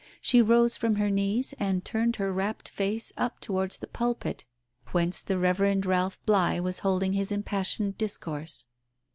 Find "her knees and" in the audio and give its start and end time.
0.95-1.85